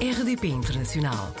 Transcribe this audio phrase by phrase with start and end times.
[0.00, 1.34] RDP Internacional.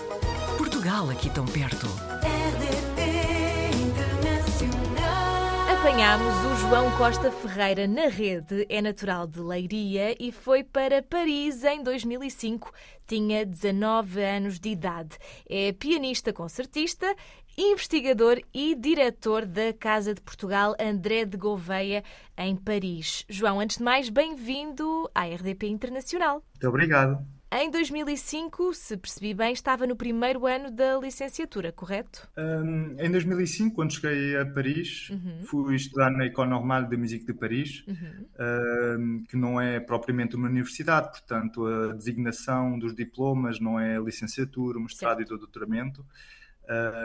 [0.56, 1.86] Portugal aqui tão perto.
[2.26, 5.78] RDP Internacional.
[5.78, 11.62] Apanhámos o João Costa Ferreira na rede, é natural de Leiria e foi para Paris
[11.62, 12.72] em 2005.
[13.06, 15.16] Tinha 19 anos de idade.
[15.48, 17.14] É pianista-concertista,
[17.56, 22.02] investigador e diretor da Casa de Portugal André de Gouveia,
[22.36, 23.24] em Paris.
[23.28, 26.42] João, antes de mais, bem-vindo à RDP Internacional.
[26.54, 27.37] Muito obrigado.
[27.50, 32.28] Em 2005, se percebi bem, estava no primeiro ano da licenciatura, correto?
[32.36, 35.10] Hum, em 2005, quando cheguei a Paris,
[35.46, 40.46] fui estudar na École Normale de Musique de Paris, hum, que não é propriamente uma
[40.46, 46.04] universidade, portanto, a designação dos diplomas não é licenciatura, mestrado e doutoramento,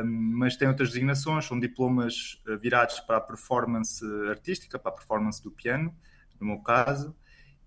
[0.03, 4.95] hum, mas tem outras designações, são diplomas eh, virados para a performance artística, para a
[4.95, 5.95] performance do piano,
[6.37, 7.15] no meu caso,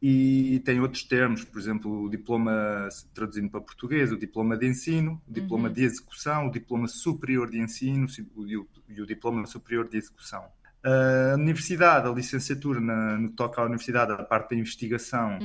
[0.08, 5.20] e tem outros termos, por exemplo, o diploma, traduzindo para português, o diploma de ensino,
[5.26, 8.06] o diploma de execução, o diploma superior de ensino
[8.46, 10.44] e o, diploma superior de execução.
[10.84, 15.38] A universidade, a licenciatura na- no que toca à universidade, a parte da investigação,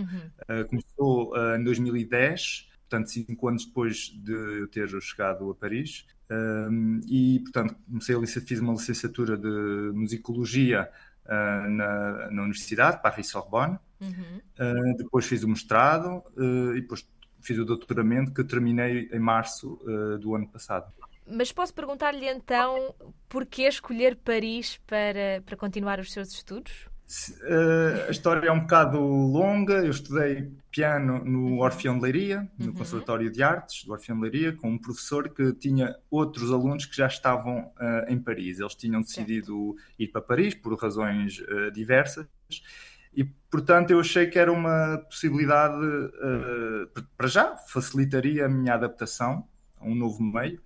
[0.47, 6.05] eh, começou eh, em 2010, portanto, cinco anos depois de eu ter chegado a Paris.
[6.31, 10.89] Um, e, portanto, comecei a fiz uma licenciatura de musicologia
[11.25, 13.77] uh, na, na Universidade, Paris-Sorbonne.
[14.02, 17.07] Uh, depois fiz o mestrado uh, e depois
[17.39, 20.91] fiz o doutoramento que terminei em março uh, do ano passado.
[21.27, 22.93] Mas posso perguntar-lhe então
[23.30, 26.89] porquê escolher Paris para, para continuar os seus estudos?
[28.08, 29.75] A história é um bocado longa.
[29.75, 34.53] Eu estudei piano no Orfeão de Leiria, no Conservatório de Artes do Orfeão de Leiria,
[34.53, 38.59] com um professor que tinha outros alunos que já estavam uh, em Paris.
[38.59, 41.43] Eles tinham decidido ir para Paris por razões
[41.73, 42.25] diversas.
[43.14, 49.48] E, portanto, eu achei que era uma possibilidade, uh, para já, facilitaria a minha adaptação
[49.80, 50.62] a um novo meio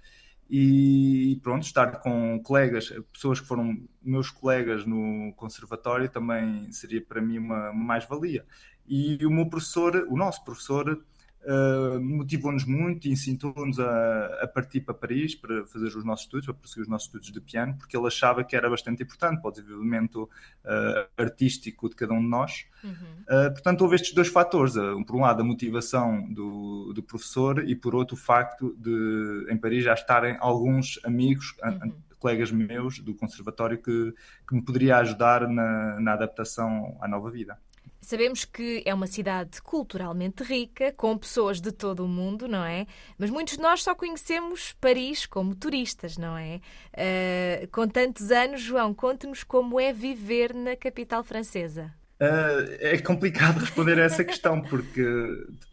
[0.49, 7.19] e pronto, estar com colegas, pessoas que foram meus colegas no conservatório também seria para
[7.19, 8.45] mim uma, mais-valia.
[8.87, 11.03] E o meu professor, o nosso professor,
[11.45, 16.45] uh, motivou-nos muito e incitou-nos a, a partir para Paris para fazer os nossos estudos,
[16.45, 19.49] para prosseguir os nossos estudos de piano, porque ele achava que era bastante importante para
[19.49, 22.65] o desenvolvimento uh, artístico de cada um de nós.
[22.83, 24.73] Uh, portanto, houve estes dois fatores.
[25.07, 29.57] Por um lado, a motivação do, do professor e, por outro, o facto de, em
[29.57, 34.13] Paris, já estarem alguns amigos, an- colegas meus do conservatório que,
[34.47, 37.57] que me poderia ajudar na, na adaptação à nova vida.
[38.05, 42.85] Sabemos que é uma cidade culturalmente rica, com pessoas de todo o mundo, não é?
[43.17, 46.61] Mas muitos de nós só conhecemos Paris como turistas, não é?
[46.95, 51.91] Ah, com tantos anos, João, conte-nos como é viver na capital francesa.
[52.21, 55.03] Uh, é complicado responder a essa questão, porque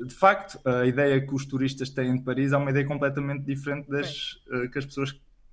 [0.00, 3.88] de facto a ideia que os turistas têm de Paris é uma ideia completamente diferente
[3.88, 5.12] das uh, que as pessoas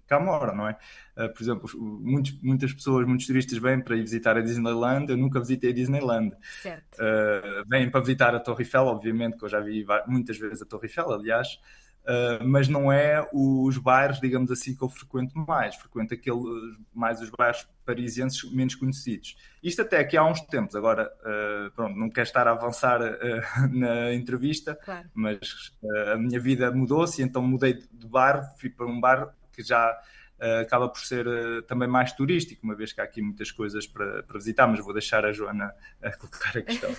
[0.09, 0.78] cá moram, não é?
[1.16, 5.18] Uh, por exemplo, muitos, muitas pessoas, muitos turistas vêm para ir visitar a Disneyland, eu
[5.18, 6.36] nunca visitei a Disneyland.
[6.62, 6.96] Certo.
[6.96, 10.66] Uh, vêm para visitar a Torre Eiffel, obviamente, que eu já vi muitas vezes a
[10.66, 11.59] Torre Eiffel, aliás,
[12.03, 15.75] uh, mas não é os bairros, digamos assim, que eu frequento mais.
[15.75, 19.36] Frequento aqueles, mais os bairros parisienses menos conhecidos.
[19.64, 20.76] Isto até aqui há uns tempos.
[20.76, 25.09] Agora, uh, pronto, não quero estar a avançar uh, na entrevista, Claro.
[25.14, 29.63] mas uh, a minha vida mudou-se, então mudei de bairro, fui para um bairro que
[29.63, 33.51] já uh, acaba por ser uh, também mais turístico, uma vez que há aqui muitas
[33.51, 36.89] coisas para, para visitar, mas vou deixar a Joana a colocar a questão.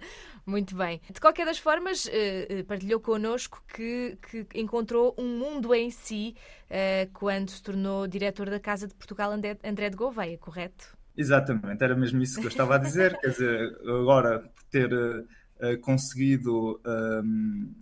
[0.46, 1.00] Muito bem.
[1.10, 6.34] De qualquer das formas, eh, partilhou connosco que, que encontrou um mundo em si
[7.12, 10.96] quando se tornou diretor da Casa de Portugal André André de Gouveia, correto?
[11.16, 13.14] Exatamente, era mesmo isso que eu estava a dizer.
[13.20, 17.74] Quer dizer, agora por ter uh, conseguido um,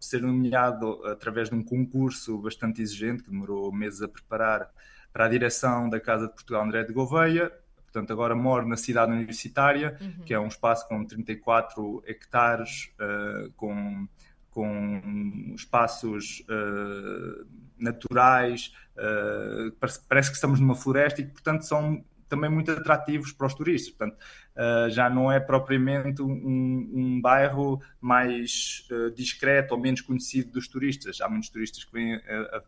[0.00, 4.70] ser nomeado através de um concurso bastante exigente, que demorou meses a preparar,
[5.12, 7.50] para a direção da Casa de Portugal André de Gouveia.
[7.84, 10.24] Portanto, agora moro na cidade universitária, uhum.
[10.24, 14.06] que é um espaço com 34 hectares, uh, com,
[14.50, 17.46] com espaços uh,
[17.78, 18.74] naturais,
[19.78, 23.94] parece, parece que estamos numa floresta e portanto, são também muito atrativos para os turistas.
[23.94, 24.18] Portanto,
[24.56, 30.68] uh, já não é propriamente um, um bairro mais uh, discreto ou menos conhecido dos
[30.68, 31.20] turistas.
[31.20, 32.62] Há muitos turistas que vêm a, a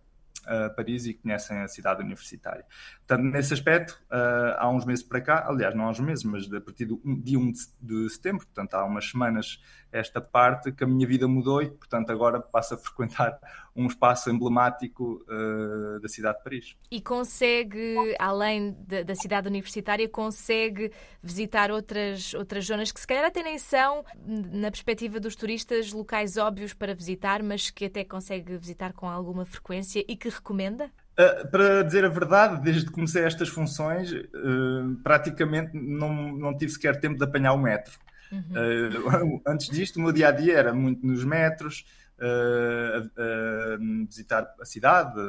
[0.76, 2.64] Paris e conhecem a cidade universitária.
[3.06, 6.52] Portanto, nesse aspecto, uh, há uns meses para cá, aliás, não há uns meses, mas
[6.52, 10.86] a partir do dia 1 de setembro, portanto, há umas semanas esta parte, que a
[10.86, 13.38] minha vida mudou e, portanto, agora passo a frequentar
[13.74, 16.76] um espaço emblemático uh, da cidade de Paris.
[16.90, 20.92] E consegue, além da, da, cidade universitária, consegue
[21.22, 26.36] visitar outras, outras zonas que se calhar até nem são, na perspectiva dos turistas, locais
[26.36, 30.90] óbvios para visitar, mas que até consegue visitar com alguma frequência e que recomenda?
[31.18, 36.70] Uh, para dizer a verdade, desde que comecei estas funções, uh, praticamente não, não tive
[36.70, 37.92] sequer tempo de apanhar o metro.
[38.30, 38.40] Uhum.
[38.40, 41.84] Uh, antes disto, o meu dia a dia era muito nos metros,
[44.08, 45.20] visitar a cidade,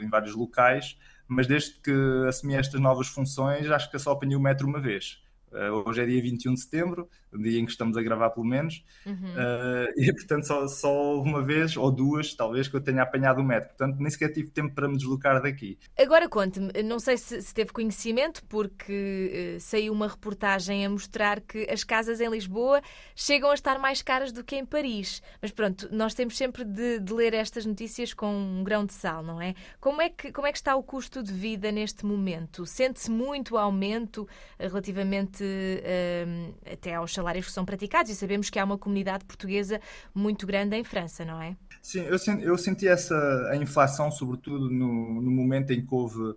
[0.00, 1.92] em vários locais, mas desde que
[2.28, 5.22] assumi estas novas funções, acho que só apanhei o metro uma vez.
[5.52, 8.46] Uh, hoje é dia 21 de setembro, o dia em que estamos a gravar, pelo
[8.46, 9.12] menos, uhum.
[9.12, 13.44] uh, e portanto só, só uma vez ou duas, talvez, que eu tenha apanhado o
[13.44, 13.68] metro.
[13.68, 15.78] Portanto, nem sequer tive tempo para me deslocar daqui.
[15.98, 21.40] Agora conte-me, não sei se, se, teve conhecimento, porque uh, saiu uma reportagem a mostrar
[21.40, 22.80] que as casas em Lisboa
[23.14, 25.22] chegam a estar mais caras do que em Paris.
[25.40, 29.22] Mas pronto, nós temos sempre de, de ler estas notícias com um grão de sal,
[29.22, 29.54] não é?
[29.80, 32.64] Como é que, como é que está o custo de vida neste momento?
[32.64, 34.26] Sente-se muito aumento
[34.58, 39.80] relativamente uh, até aos salários que são praticados e sabemos que há uma comunidade portuguesa
[40.14, 41.56] muito grande em França, não é?
[41.80, 46.20] Sim, eu senti, eu senti essa a inflação, sobretudo no, no momento em que houve
[46.20, 46.36] uh,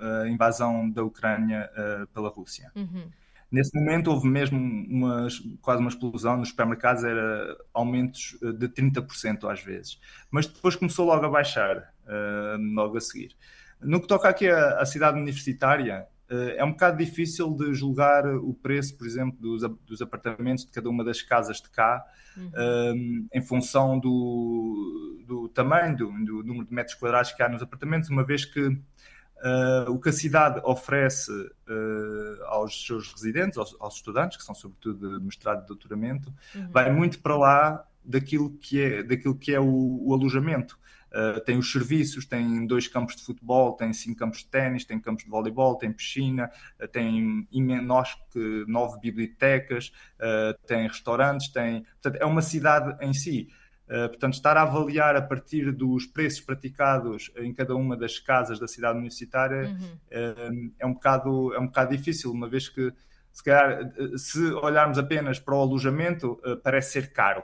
[0.00, 2.70] a invasão da Ucrânia uh, pela Rússia.
[2.74, 3.08] Uhum.
[3.50, 5.26] Nesse momento houve mesmo uma,
[5.62, 9.98] quase uma explosão nos supermercados, era aumentos de 30% às vezes.
[10.30, 13.34] Mas depois começou logo a baixar, uh, logo a seguir.
[13.80, 18.26] No que toca aqui à, à cidade universitária, eh, é um bocado difícil de julgar
[18.26, 22.04] o preço, por exemplo, dos, dos apartamentos de cada uma das casas de cá,
[22.36, 22.50] uhum.
[22.56, 27.62] um, em função do, do tamanho, do, do, número de metros quadrados que há nos
[27.62, 33.74] apartamentos, uma vez que uh, o que a cidade oferece uh, aos seus residentes, aos,
[33.80, 36.70] aos, estudantes, que são sobretudo de mestrado e doutoramento, uhum.
[36.70, 40.78] vai muito para lá daquilo que é, daquilo que é o, o alojamento.
[41.08, 45.00] Uh, tem os serviços, tem dois campos de futebol, tem cinco campos de ténis, tem
[45.00, 46.50] campos de voleibol, tem piscina,
[46.80, 47.48] uh, tem
[47.82, 51.82] nós que nove bibliotecas, uh, tem restaurantes, tem.
[52.00, 53.48] Portanto, é uma cidade em si.
[53.88, 58.68] portanto, estar a avaliar a partir dos preços praticados em cada uma das casas da
[58.68, 60.70] cidade universitária uhum.
[60.78, 62.92] é, um bocado, é um bocado difícil, uma vez que,
[63.32, 67.42] se calhar, se olharmos apenas para o alojamento, parece ser caro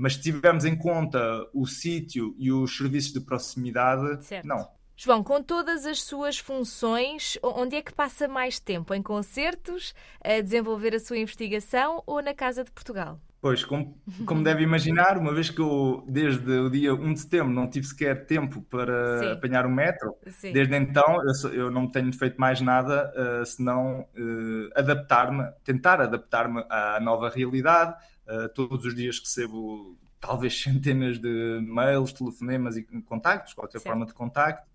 [0.00, 4.46] mas se tivermos em conta o sítio e os serviços de proximidade, certo.
[4.46, 4.66] não.
[4.96, 8.94] João, com todas as suas funções, onde é que passa mais tempo?
[8.94, 9.94] Em concertos,
[10.24, 13.20] a desenvolver a sua investigação ou na Casa de Portugal?
[13.42, 17.52] Pois, como, como deve imaginar, uma vez que eu, desde o dia 1 de setembro,
[17.52, 19.32] não tive sequer tempo para Sim.
[19.32, 20.52] apanhar o metro, Sim.
[20.52, 26.62] desde então eu, eu, não tenho feito mais nada uh, senão uh, adaptar-me, tentar adaptar-me
[26.68, 27.94] à nova realidade,
[28.30, 34.12] Uh, todos os dias recebo talvez centenas de mails, telefonemas e contactos, qualquer forma de
[34.14, 34.70] contacto.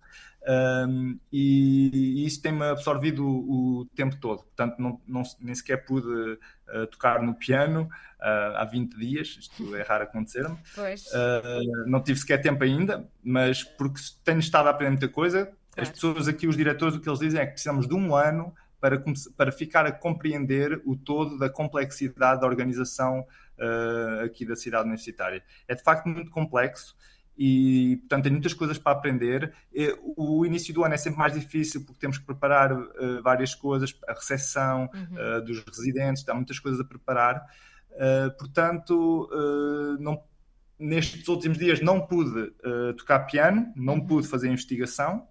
[0.48, 4.44] Um, e, e, isso tem-me absorvido o, o, tempo todo.
[4.44, 9.76] Portanto, não, não, nem sequer pude uh, tocar no piano uh, há 20 dias, isto
[9.76, 10.54] é raro acontecer-me.
[10.56, 15.46] Uh, não tive sequer tempo ainda, mas porque tenho estado a aprender muita coisa.
[15.46, 15.56] Claro.
[15.78, 18.54] As pessoas aqui, os diretores, o que eles dizem é que precisamos de um ano
[18.86, 19.02] para,
[19.36, 23.22] para ficar a compreender o todo da complexidade da organização
[23.58, 25.44] uh, aqui da cidade universitária.
[25.68, 26.96] É de facto muito complexo
[27.36, 29.54] e, portanto, tem muitas coisas para aprender.
[30.16, 33.98] O início do ano é sempre mais difícil porque temos que preparar uh, várias coisas,
[34.08, 35.40] a recepção uhum.
[35.40, 37.44] uh, dos residentes, há muitas coisas a preparar.
[37.92, 39.28] Uh, portanto,
[40.00, 40.22] não,
[40.78, 42.52] nestes últimos dias não pude
[42.98, 44.06] tocar piano, não uhum.
[44.06, 45.28] pude fazer investigação,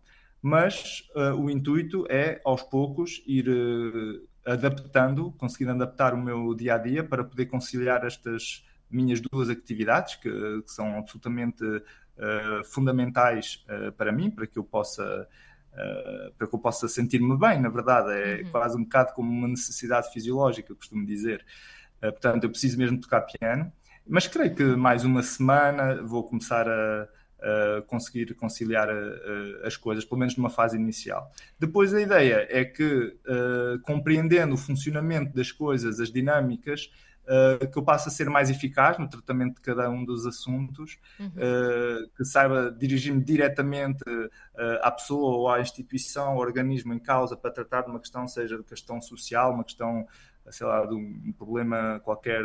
[0.47, 1.03] mas
[1.39, 3.49] o intuito é, aos poucos, ir
[4.45, 10.17] adaptando, conseguindo adaptar o meu dia a dia para poder conciliar estas minhas duas atividades
[10.17, 15.27] que, que são absolutamente uh, fundamentais uh, para mim, para que eu possa
[15.73, 18.51] uh, para que eu possa sentir-me bem, na verdade, é uhum.
[18.51, 21.45] quase um bocado como uma necessidade fisiológica, costumo dizer.
[22.01, 23.73] portanto, eu preciso mesmo tocar piano,
[24.07, 27.09] mas creio que mais uma semana vou começar a
[27.45, 31.31] uh, conseguir conciliar uh, as coisas, pelo menos numa fase inicial.
[31.59, 33.17] Depois a ideia é que,
[33.83, 36.91] compreendendo o funcionamento das coisas, as dinâmicas,
[37.25, 40.99] Uh, que eu passe a ser mais eficaz no tratamento de cada um dos assuntos,
[41.19, 41.29] uhum.
[41.29, 44.31] uh, que saiba dirigir-me diretamente uh,
[44.83, 48.59] à pessoa ou à instituição, ao organismo em causa para tratar de uma questão, seja
[48.59, 50.07] de questão social, uma questão
[50.51, 52.45] sei lá, de um problema qualquer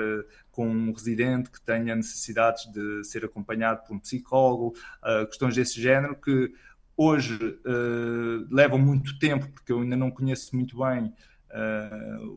[0.52, 5.82] com um residente que tenha necessidades de ser acompanhado por um psicólogo, uh, questões desse
[5.82, 6.54] género que
[6.96, 11.14] hoje uh, levam muito tempo, porque eu ainda não conheço muito bem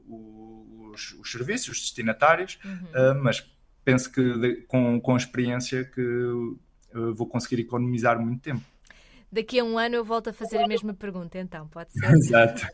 [0.09, 3.23] os, os, serviços, os destinatários, uhum.
[3.23, 3.47] mas
[3.85, 6.02] penso que com, com experiência que
[7.14, 8.62] vou conseguir economizar muito tempo
[9.33, 12.05] daqui a um ano eu volto a fazer a mesma pergunta, então, pode ser?
[12.12, 12.67] Exato.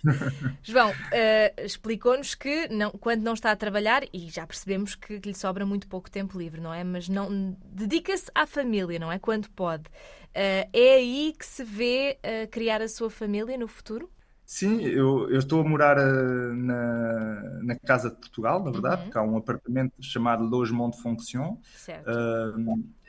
[0.62, 5.28] João, uh, explicou-nos que não, quando não está a trabalhar, e já percebemos que, que
[5.28, 6.82] lhe sobra muito pouco tempo livre, não é?
[6.82, 9.18] Mas não dedica-se à família, não é?
[9.18, 9.84] Quando pode.
[9.84, 14.10] Uh, é aí que se vê uh, criar a sua família no futuro?
[14.44, 19.02] Sim, eu, eu estou a morar na, na Casa de Portugal, na verdade, uhum.
[19.02, 21.58] porque há um apartamento chamado Logement de Fonction.
[21.76, 22.10] Certo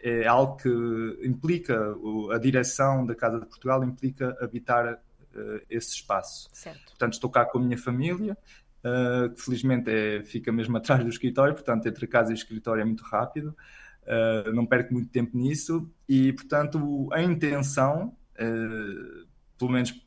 [0.03, 0.69] é algo que
[1.23, 1.95] implica,
[2.31, 6.49] a direção da Casa de Portugal implica habitar uh, esse espaço.
[6.53, 6.85] Certo.
[6.87, 8.37] Portanto, estou cá com a minha família,
[8.83, 12.35] uh, que felizmente é, fica mesmo atrás do escritório, portanto, entre a casa e o
[12.35, 13.55] escritório é muito rápido,
[14.03, 18.15] uh, não perco muito tempo nisso, e, portanto, a intenção,
[19.57, 20.01] pelo menos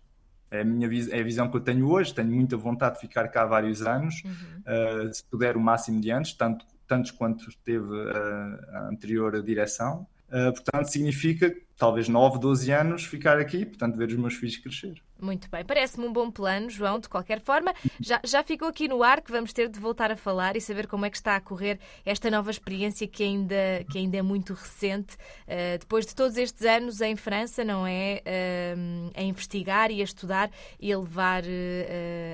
[0.50, 3.28] é a, minha, é a visão que eu tenho hoje, tenho muita vontade de ficar
[3.28, 5.12] cá vários anos, uhum.
[5.12, 10.06] se puder o máximo de anos, tanto tantos quanto teve a, a anterior direção.
[10.28, 15.02] Uh, portanto, significa talvez 9, 12 anos ficar aqui, portanto, ver os meus filhos crescer.
[15.20, 17.72] Muito bem, parece-me um bom plano, João, de qualquer forma.
[18.00, 20.88] Já, já ficou aqui no ar que vamos ter de voltar a falar e saber
[20.88, 24.52] como é que está a correr esta nova experiência que ainda, que ainda é muito
[24.52, 25.14] recente.
[25.46, 28.20] Uh, depois de todos estes anos em França, não é?
[28.26, 30.50] Uh, a investigar e a estudar
[30.80, 31.44] e a levar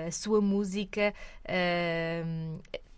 [0.07, 1.13] a sua música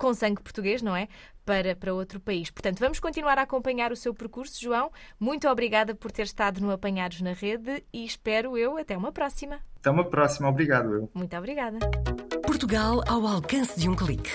[0.00, 1.08] com sangue português, não é?
[1.44, 2.50] Para, para outro país.
[2.50, 4.90] Portanto, vamos continuar a acompanhar o seu percurso, João.
[5.18, 9.58] Muito obrigada por ter estado no Apanhados na Rede e espero eu até uma próxima.
[9.76, 10.94] Até uma próxima, obrigado.
[10.94, 11.10] Eu.
[11.14, 11.78] Muito obrigada.
[12.46, 14.30] Portugal ao alcance de um clique.